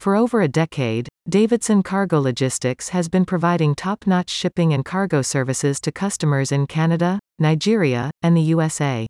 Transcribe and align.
For 0.00 0.14
over 0.14 0.40
a 0.40 0.46
decade, 0.46 1.08
Davidson 1.28 1.82
Cargo 1.82 2.20
Logistics 2.20 2.90
has 2.90 3.08
been 3.08 3.24
providing 3.24 3.74
top-notch 3.74 4.30
shipping 4.30 4.72
and 4.72 4.84
cargo 4.84 5.22
services 5.22 5.80
to 5.80 5.90
customers 5.90 6.52
in 6.52 6.68
Canada, 6.68 7.18
Nigeria, 7.40 8.12
and 8.22 8.36
the 8.36 8.42
USA. 8.42 9.08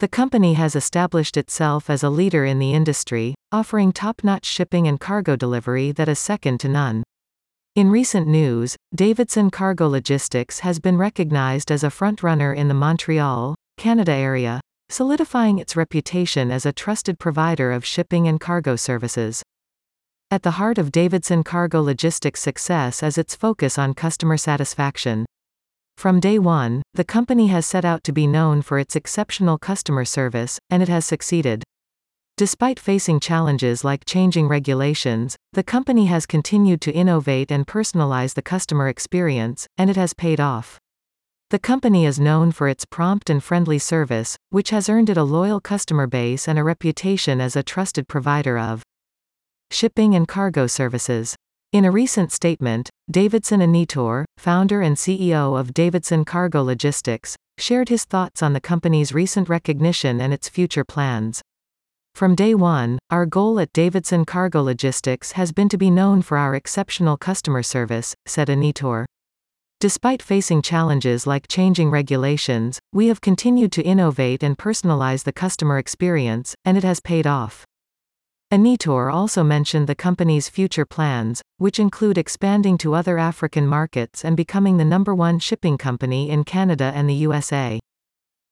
The 0.00 0.08
company 0.08 0.54
has 0.54 0.74
established 0.74 1.36
itself 1.36 1.88
as 1.88 2.02
a 2.02 2.10
leader 2.10 2.44
in 2.44 2.58
the 2.58 2.72
industry, 2.72 3.36
offering 3.52 3.92
top-notch 3.92 4.44
shipping 4.44 4.88
and 4.88 4.98
cargo 4.98 5.36
delivery 5.36 5.92
that 5.92 6.08
is 6.08 6.18
second 6.18 6.58
to 6.60 6.68
none. 6.68 7.04
In 7.76 7.88
recent 7.88 8.26
news, 8.26 8.74
Davidson 8.92 9.50
Cargo 9.52 9.88
Logistics 9.88 10.60
has 10.60 10.80
been 10.80 10.98
recognized 10.98 11.70
as 11.70 11.84
a 11.84 11.90
frontrunner 11.90 12.56
in 12.56 12.66
the 12.66 12.74
Montreal, 12.74 13.54
Canada 13.76 14.12
area, 14.12 14.60
solidifying 14.88 15.60
its 15.60 15.76
reputation 15.76 16.50
as 16.50 16.66
a 16.66 16.72
trusted 16.72 17.20
provider 17.20 17.70
of 17.70 17.84
shipping 17.84 18.26
and 18.26 18.40
cargo 18.40 18.74
services. 18.74 19.44
At 20.30 20.42
the 20.42 20.60
heart 20.60 20.76
of 20.76 20.92
Davidson 20.92 21.42
Cargo 21.42 21.80
Logistics' 21.80 22.42
success 22.42 23.02
is 23.02 23.16
its 23.16 23.34
focus 23.34 23.78
on 23.78 23.94
customer 23.94 24.36
satisfaction. 24.36 25.24
From 25.96 26.20
day 26.20 26.38
one, 26.38 26.82
the 26.92 27.02
company 27.02 27.46
has 27.46 27.64
set 27.64 27.82
out 27.82 28.04
to 28.04 28.12
be 28.12 28.26
known 28.26 28.60
for 28.60 28.78
its 28.78 28.94
exceptional 28.94 29.56
customer 29.56 30.04
service, 30.04 30.58
and 30.68 30.82
it 30.82 30.88
has 30.90 31.06
succeeded. 31.06 31.64
Despite 32.36 32.78
facing 32.78 33.20
challenges 33.20 33.84
like 33.84 34.04
changing 34.04 34.48
regulations, 34.48 35.34
the 35.54 35.62
company 35.62 36.04
has 36.06 36.26
continued 36.26 36.82
to 36.82 36.92
innovate 36.92 37.50
and 37.50 37.66
personalize 37.66 38.34
the 38.34 38.42
customer 38.42 38.88
experience, 38.88 39.66
and 39.78 39.88
it 39.88 39.96
has 39.96 40.12
paid 40.12 40.40
off. 40.40 40.78
The 41.48 41.58
company 41.58 42.04
is 42.04 42.20
known 42.20 42.52
for 42.52 42.68
its 42.68 42.84
prompt 42.84 43.30
and 43.30 43.42
friendly 43.42 43.78
service, 43.78 44.36
which 44.50 44.68
has 44.68 44.90
earned 44.90 45.08
it 45.08 45.16
a 45.16 45.24
loyal 45.24 45.58
customer 45.58 46.06
base 46.06 46.46
and 46.46 46.58
a 46.58 46.64
reputation 46.64 47.40
as 47.40 47.56
a 47.56 47.62
trusted 47.62 48.08
provider 48.08 48.58
of 48.58 48.82
shipping 49.70 50.14
and 50.14 50.26
cargo 50.26 50.66
services. 50.66 51.36
In 51.72 51.84
a 51.84 51.90
recent 51.90 52.32
statement, 52.32 52.88
Davidson 53.10 53.60
Anitor, 53.60 54.24
founder 54.38 54.80
and 54.80 54.96
CEO 54.96 55.58
of 55.58 55.74
Davidson 55.74 56.24
Cargo 56.24 56.62
Logistics, 56.62 57.36
shared 57.58 57.90
his 57.90 58.04
thoughts 58.04 58.42
on 58.42 58.54
the 58.54 58.60
company's 58.60 59.12
recent 59.12 59.48
recognition 59.48 60.20
and 60.20 60.32
its 60.32 60.48
future 60.48 60.84
plans. 60.84 61.42
From 62.14 62.34
day 62.34 62.54
one, 62.54 62.98
our 63.10 63.26
goal 63.26 63.60
at 63.60 63.72
Davidson 63.72 64.24
Cargo 64.24 64.62
Logistics 64.62 65.32
has 65.32 65.52
been 65.52 65.68
to 65.68 65.78
be 65.78 65.90
known 65.90 66.22
for 66.22 66.38
our 66.38 66.54
exceptional 66.54 67.16
customer 67.16 67.62
service, 67.62 68.14
said 68.26 68.48
Anitor. 68.48 69.04
Despite 69.78 70.22
facing 70.22 70.62
challenges 70.62 71.26
like 71.26 71.46
changing 71.46 71.90
regulations, 71.90 72.80
we 72.92 73.06
have 73.06 73.20
continued 73.20 73.70
to 73.72 73.82
innovate 73.82 74.42
and 74.42 74.58
personalize 74.58 75.22
the 75.22 75.32
customer 75.32 75.78
experience, 75.78 76.56
and 76.64 76.76
it 76.76 76.82
has 76.82 76.98
paid 76.98 77.26
off. 77.26 77.67
Anitor 78.50 79.12
also 79.12 79.44
mentioned 79.44 79.86
the 79.86 79.94
company's 79.94 80.48
future 80.48 80.86
plans, 80.86 81.42
which 81.58 81.78
include 81.78 82.16
expanding 82.16 82.78
to 82.78 82.94
other 82.94 83.18
African 83.18 83.66
markets 83.66 84.24
and 84.24 84.38
becoming 84.38 84.78
the 84.78 84.86
number 84.86 85.14
one 85.14 85.38
shipping 85.38 85.76
company 85.76 86.30
in 86.30 86.44
Canada 86.44 86.90
and 86.94 87.10
the 87.10 87.14
USA. 87.14 87.78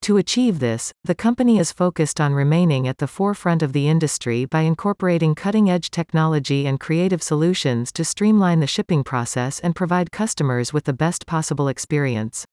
To 0.03 0.19
achieve 0.19 0.59
this, 0.59 0.93
the 1.05 1.15
company 1.15 1.59
is 1.59 1.73
focused 1.73 2.21
on 2.21 2.35
remaining 2.35 2.87
at 2.87 2.99
the 2.99 3.07
forefront 3.07 3.63
of 3.63 3.73
the 3.73 3.89
industry 3.89 4.45
by 4.45 4.61
incorporating 4.61 5.35
cutting-edge 5.35 5.91
technology 5.91 6.67
and 6.67 6.79
creative 6.79 7.23
solutions 7.23 7.91
to 7.93 8.05
streamline 8.05 8.61
the 8.61 8.67
shipping 8.67 9.03
process 9.03 9.61
and 9.61 9.75
provide 9.75 10.13
customers 10.13 10.75
with 10.75 10.85
the 10.85 10.93
best 10.93 11.27
possible 11.27 11.69
experience. 11.69 12.45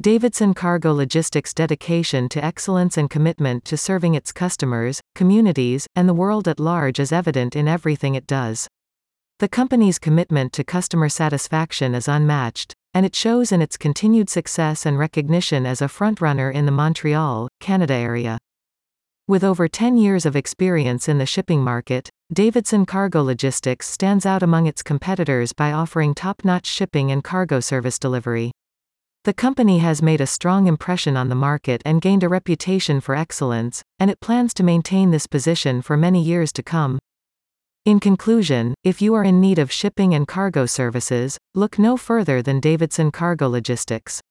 Davidson 0.00 0.54
Cargo 0.54 0.94
Logistics' 0.94 1.52
dedication 1.52 2.30
to 2.30 2.42
excellence 2.42 2.96
and 2.96 3.10
commitment 3.10 3.66
to 3.66 3.76
serving 3.76 4.14
its 4.14 4.32
customers, 4.32 5.02
communities, 5.14 5.86
and 5.94 6.08
the 6.08 6.14
world 6.14 6.48
at 6.48 6.58
large 6.58 6.98
is 6.98 7.12
evident 7.12 7.54
in 7.54 7.68
everything 7.68 8.14
it 8.14 8.26
does. 8.26 8.66
The 9.40 9.48
company's 9.48 9.98
commitment 9.98 10.54
to 10.54 10.64
customer 10.64 11.10
satisfaction 11.10 11.94
is 11.94 12.08
unmatched, 12.08 12.72
and 12.94 13.04
it 13.04 13.14
shows 13.14 13.52
in 13.52 13.60
its 13.60 13.76
continued 13.76 14.30
success 14.30 14.86
and 14.86 14.98
recognition 14.98 15.66
as 15.66 15.82
a 15.82 15.86
frontrunner 15.86 16.50
in 16.50 16.64
the 16.64 16.72
Montreal, 16.72 17.48
Canada 17.60 17.92
area. 17.92 18.38
With 19.28 19.44
over 19.44 19.68
10 19.68 19.98
years 19.98 20.24
of 20.24 20.34
experience 20.34 21.10
in 21.10 21.18
the 21.18 21.26
shipping 21.26 21.62
market, 21.62 22.08
Davidson 22.32 22.86
Cargo 22.86 23.22
Logistics 23.22 23.86
stands 23.86 24.24
out 24.24 24.42
among 24.42 24.66
its 24.66 24.82
competitors 24.82 25.52
by 25.52 25.72
offering 25.72 26.14
top-notch 26.14 26.64
shipping 26.64 27.12
and 27.12 27.22
cargo 27.22 27.60
service 27.60 27.98
delivery. 27.98 28.50
The 29.24 29.34
company 29.34 29.80
has 29.80 30.00
made 30.00 30.22
a 30.22 30.26
strong 30.26 30.66
impression 30.66 31.14
on 31.14 31.28
the 31.28 31.34
market 31.34 31.82
and 31.84 32.00
gained 32.00 32.22
a 32.22 32.28
reputation 32.28 33.02
for 33.02 33.14
excellence, 33.14 33.82
and 33.98 34.10
it 34.10 34.18
plans 34.18 34.54
to 34.54 34.62
maintain 34.62 35.10
this 35.10 35.26
position 35.26 35.82
for 35.82 35.94
many 35.94 36.22
years 36.22 36.54
to 36.54 36.62
come. 36.62 36.98
In 37.84 38.00
conclusion, 38.00 38.74
if 38.82 39.02
you 39.02 39.12
are 39.12 39.22
in 39.22 39.38
need 39.38 39.58
of 39.58 39.70
shipping 39.70 40.14
and 40.14 40.26
cargo 40.26 40.64
services, 40.64 41.36
look 41.54 41.78
no 41.78 41.98
further 41.98 42.40
than 42.40 42.60
Davidson 42.60 43.10
Cargo 43.10 43.46
Logistics. 43.46 44.22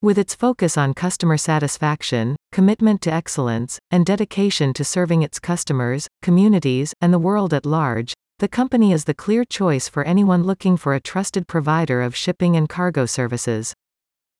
With 0.00 0.16
its 0.16 0.36
focus 0.36 0.78
on 0.78 0.94
customer 0.94 1.36
satisfaction, 1.36 2.36
commitment 2.52 3.00
to 3.02 3.12
excellence, 3.12 3.80
and 3.90 4.06
dedication 4.06 4.72
to 4.74 4.84
serving 4.84 5.22
its 5.22 5.40
customers, 5.40 6.06
communities, 6.22 6.94
and 7.00 7.12
the 7.12 7.18
world 7.18 7.52
at 7.52 7.66
large, 7.66 8.14
the 8.38 8.46
company 8.46 8.92
is 8.92 9.06
the 9.06 9.12
clear 9.12 9.44
choice 9.44 9.88
for 9.88 10.04
anyone 10.04 10.44
looking 10.44 10.76
for 10.76 10.94
a 10.94 11.00
trusted 11.00 11.48
provider 11.48 12.00
of 12.00 12.14
shipping 12.14 12.54
and 12.54 12.68
cargo 12.68 13.06
services. 13.06 13.74